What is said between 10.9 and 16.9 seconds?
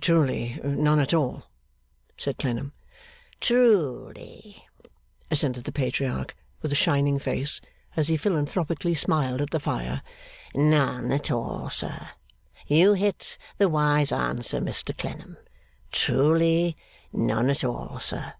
at all, sir. You hit the wise answer, Mr Clennam. Truly,